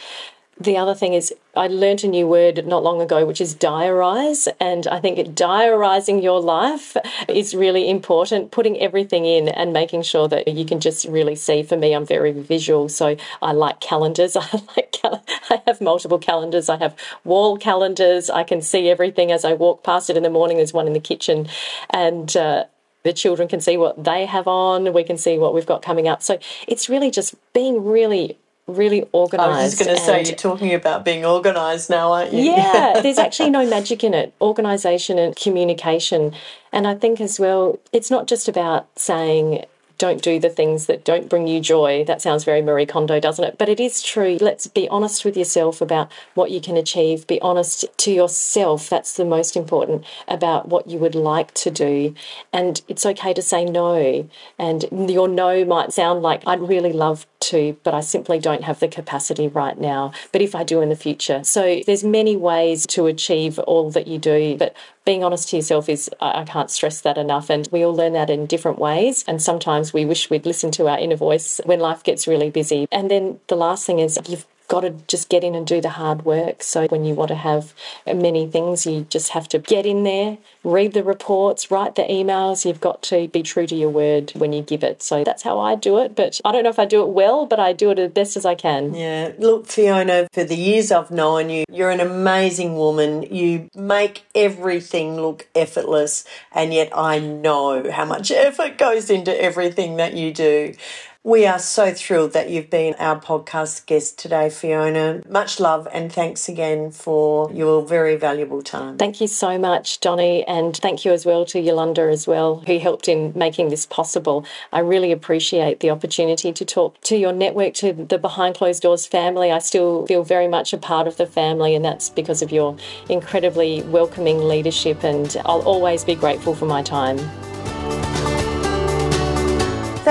the 0.59 0.77
other 0.77 0.93
thing 0.93 1.13
is 1.13 1.33
I 1.55 1.67
learned 1.67 2.03
a 2.03 2.07
new 2.07 2.27
word 2.27 2.65
not 2.67 2.83
long 2.83 3.01
ago, 3.01 3.25
which 3.25 3.41
is 3.41 3.55
diarize. 3.55 4.47
And 4.59 4.87
I 4.87 4.99
think 4.99 5.33
diarizing 5.35 6.21
your 6.21 6.39
life 6.39 6.95
is 7.27 7.55
really 7.55 7.89
important, 7.89 8.51
putting 8.51 8.79
everything 8.79 9.25
in 9.25 9.49
and 9.49 9.73
making 9.73 10.03
sure 10.03 10.27
that 10.27 10.47
you 10.47 10.65
can 10.65 10.79
just 10.79 11.05
really 11.05 11.35
see. 11.35 11.63
For 11.63 11.77
me, 11.77 11.93
I'm 11.93 12.05
very 12.05 12.31
visual, 12.31 12.89
so 12.89 13.15
I 13.41 13.51
like 13.53 13.79
calendars. 13.79 14.35
I 14.39 14.47
like 14.75 14.91
cal- 14.91 15.23
I 15.49 15.61
have 15.65 15.81
multiple 15.81 16.19
calendars. 16.19 16.69
I 16.69 16.77
have 16.77 16.95
wall 17.23 17.57
calendars. 17.57 18.29
I 18.29 18.43
can 18.43 18.61
see 18.61 18.89
everything 18.89 19.31
as 19.31 19.43
I 19.43 19.53
walk 19.53 19.83
past 19.83 20.09
it 20.09 20.17
in 20.17 20.23
the 20.23 20.29
morning. 20.29 20.57
There's 20.57 20.73
one 20.73 20.87
in 20.87 20.93
the 20.93 20.99
kitchen, 20.99 21.47
and 21.89 22.35
uh, 22.37 22.65
the 23.03 23.13
children 23.13 23.47
can 23.47 23.61
see 23.61 23.77
what 23.77 24.03
they 24.03 24.25
have 24.25 24.47
on. 24.47 24.93
We 24.93 25.03
can 25.03 25.17
see 25.17 25.37
what 25.37 25.53
we've 25.53 25.65
got 25.65 25.81
coming 25.81 26.07
up. 26.07 26.21
So 26.21 26.39
it's 26.67 26.87
really 26.87 27.09
just 27.09 27.35
being 27.53 27.83
really 27.83 28.37
really 28.67 29.03
organised. 29.13 29.49
I 29.49 29.63
was 29.63 29.77
just 29.77 29.85
going 29.85 29.97
to 29.97 30.03
say, 30.03 30.23
you're 30.23 30.35
talking 30.35 30.73
about 30.73 31.03
being 31.05 31.25
organised 31.25 31.89
now, 31.89 32.11
aren't 32.11 32.33
you? 32.33 32.43
Yeah, 32.43 32.99
there's 33.03 33.17
actually 33.17 33.49
no 33.49 33.67
magic 33.69 34.03
in 34.03 34.13
it. 34.13 34.33
Organisation 34.41 35.17
and 35.19 35.35
communication. 35.35 36.33
And 36.71 36.87
I 36.87 36.95
think 36.95 37.19
as 37.19 37.39
well, 37.39 37.79
it's 37.91 38.09
not 38.09 38.27
just 38.27 38.47
about 38.47 38.87
saying, 38.97 39.65
don't 40.01 40.23
do 40.23 40.39
the 40.39 40.49
things 40.49 40.87
that 40.87 41.05
don't 41.05 41.29
bring 41.29 41.45
you 41.45 41.59
joy. 41.59 42.03
That 42.03 42.23
sounds 42.23 42.43
very 42.43 42.63
Marie 42.63 42.87
Kondo, 42.87 43.19
doesn't 43.19 43.45
it? 43.45 43.59
But 43.59 43.69
it 43.69 43.79
is 43.79 44.01
true. 44.01 44.39
Let's 44.41 44.65
be 44.65 44.89
honest 44.89 45.23
with 45.23 45.37
yourself 45.37 45.79
about 45.79 46.11
what 46.33 46.49
you 46.49 46.59
can 46.59 46.75
achieve. 46.75 47.27
Be 47.27 47.39
honest 47.39 47.85
to 47.97 48.11
yourself. 48.11 48.89
That's 48.89 49.15
the 49.15 49.25
most 49.25 49.55
important 49.55 50.03
about 50.27 50.69
what 50.69 50.89
you 50.89 50.97
would 50.97 51.13
like 51.13 51.53
to 51.53 51.69
do. 51.69 52.15
And 52.51 52.81
it's 52.87 53.05
okay 53.05 53.31
to 53.35 53.43
say 53.43 53.63
no. 53.63 54.27
And 54.57 54.85
your 54.91 55.27
no 55.27 55.63
might 55.65 55.93
sound 55.93 56.23
like, 56.23 56.41
I'd 56.47 56.61
really 56.61 56.93
love 56.93 57.27
to, 57.41 57.77
but 57.83 57.93
I 57.93 58.01
simply 58.01 58.39
don't 58.39 58.63
have 58.63 58.79
the 58.79 58.87
capacity 58.87 59.47
right 59.47 59.79
now. 59.79 60.13
But 60.31 60.41
if 60.41 60.55
I 60.55 60.63
do 60.63 60.81
in 60.81 60.89
the 60.89 60.95
future. 60.95 61.43
So 61.43 61.81
there's 61.85 62.03
many 62.03 62.35
ways 62.35 62.85
to 62.87 63.07
achieve 63.07 63.59
all 63.59 63.91
that 63.91 64.07
you 64.07 64.17
do. 64.17 64.57
But 64.57 64.75
being 65.05 65.23
honest 65.23 65.49
to 65.49 65.55
yourself 65.57 65.89
is, 65.89 66.09
I 66.21 66.43
can't 66.43 66.69
stress 66.69 67.01
that 67.01 67.17
enough. 67.17 67.49
And 67.49 67.67
we 67.71 67.83
all 67.83 67.95
learn 67.95 68.13
that 68.13 68.29
in 68.29 68.45
different 68.45 68.79
ways. 68.79 69.23
And 69.27 69.41
sometimes 69.41 69.93
we 69.93 70.05
wish 70.05 70.29
we'd 70.29 70.45
listen 70.45 70.71
to 70.71 70.87
our 70.87 70.99
inner 70.99 71.15
voice 71.15 71.59
when 71.65 71.79
life 71.79 72.03
gets 72.03 72.27
really 72.27 72.49
busy. 72.49 72.87
And 72.91 73.09
then 73.09 73.39
the 73.47 73.55
last 73.55 73.85
thing 73.85 73.99
is 73.99 74.19
you've 74.27 74.45
got 74.71 74.81
to 74.81 74.91
just 75.05 75.27
get 75.27 75.43
in 75.43 75.53
and 75.53 75.67
do 75.67 75.81
the 75.81 75.89
hard 75.89 76.23
work. 76.23 76.63
So 76.63 76.87
when 76.87 77.03
you 77.03 77.13
want 77.13 77.27
to 77.27 77.35
have 77.35 77.73
many 78.07 78.47
things, 78.47 78.85
you 78.85 79.05
just 79.09 79.31
have 79.31 79.49
to 79.49 79.59
get 79.59 79.85
in 79.85 80.03
there, 80.03 80.37
read 80.63 80.93
the 80.93 81.03
reports, 81.03 81.69
write 81.69 81.95
the 81.95 82.03
emails. 82.03 82.63
You've 82.65 82.79
got 82.79 83.01
to 83.03 83.27
be 83.27 83.43
true 83.43 83.67
to 83.67 83.75
your 83.75 83.89
word 83.89 84.31
when 84.33 84.53
you 84.53 84.61
give 84.61 84.81
it. 84.81 85.03
So 85.03 85.25
that's 85.25 85.43
how 85.43 85.59
I 85.59 85.75
do 85.75 85.99
it. 85.99 86.15
But 86.15 86.39
I 86.45 86.53
don't 86.53 86.63
know 86.63 86.69
if 86.69 86.79
I 86.79 86.85
do 86.85 87.01
it 87.01 87.09
well, 87.09 87.45
but 87.45 87.59
I 87.59 87.73
do 87.73 87.91
it 87.91 87.99
as 87.99 88.11
best 88.11 88.37
as 88.37 88.45
I 88.45 88.55
can. 88.55 88.93
Yeah. 88.93 89.33
Look, 89.37 89.67
Fiona, 89.67 90.29
for 90.31 90.45
the 90.45 90.55
years 90.55 90.89
I've 90.89 91.11
known 91.11 91.49
you, 91.49 91.65
you're 91.69 91.91
an 91.91 91.99
amazing 91.99 92.77
woman. 92.77 93.23
You 93.23 93.69
make 93.75 94.23
everything 94.33 95.17
look 95.17 95.49
effortless, 95.53 96.23
and 96.53 96.73
yet 96.73 96.97
I 96.97 97.19
know 97.19 97.91
how 97.91 98.05
much 98.05 98.31
effort 98.31 98.77
goes 98.77 99.09
into 99.09 99.37
everything 99.41 99.97
that 99.97 100.13
you 100.13 100.33
do. 100.33 100.75
We 101.23 101.45
are 101.45 101.59
so 101.59 101.93
thrilled 101.93 102.33
that 102.33 102.49
you've 102.49 102.71
been 102.71 102.95
our 102.97 103.21
podcast 103.21 103.85
guest 103.85 104.17
today, 104.17 104.49
Fiona. 104.49 105.21
Much 105.29 105.59
love 105.59 105.87
and 105.93 106.11
thanks 106.11 106.49
again 106.49 106.89
for 106.89 107.51
your 107.51 107.85
very 107.85 108.15
valuable 108.15 108.63
time. 108.63 108.97
Thank 108.97 109.21
you 109.21 109.27
so 109.27 109.59
much, 109.59 109.99
Donny, 109.99 110.43
and 110.47 110.75
thank 110.75 111.05
you 111.05 111.11
as 111.11 111.23
well 111.23 111.45
to 111.45 111.59
Yolanda 111.59 112.01
as 112.09 112.25
well, 112.25 112.63
who 112.65 112.79
helped 112.79 113.07
in 113.07 113.33
making 113.35 113.69
this 113.69 113.85
possible. 113.85 114.47
I 114.73 114.79
really 114.79 115.11
appreciate 115.11 115.79
the 115.79 115.91
opportunity 115.91 116.51
to 116.53 116.65
talk 116.65 116.99
to 117.01 117.15
your 117.15 117.33
network, 117.33 117.75
to 117.75 117.93
the 117.93 118.17
Behind 118.17 118.55
Closed 118.55 118.81
Doors 118.81 119.05
family. 119.05 119.51
I 119.51 119.59
still 119.59 120.07
feel 120.07 120.23
very 120.23 120.47
much 120.47 120.73
a 120.73 120.77
part 120.79 121.05
of 121.05 121.17
the 121.17 121.27
family, 121.27 121.75
and 121.75 121.85
that's 121.85 122.09
because 122.09 122.41
of 122.41 122.51
your 122.51 122.75
incredibly 123.09 123.83
welcoming 123.83 124.39
leadership, 124.47 125.03
and 125.03 125.37
I'll 125.45 125.61
always 125.61 126.03
be 126.03 126.15
grateful 126.15 126.55
for 126.55 126.65
my 126.65 126.81
time. 126.81 127.19